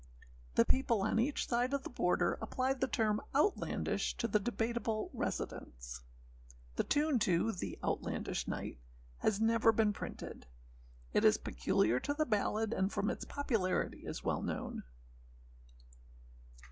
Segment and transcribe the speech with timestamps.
[0.55, 5.11] The people on each side of the border applied the term âoutlandishâ to the Debateable
[5.13, 6.01] residents.
[6.75, 8.79] The tune to The Outlandish Knight
[9.19, 10.47] has never been printed;
[11.13, 14.81] it is peculiar to the ballad, and, from its popularity, is well known.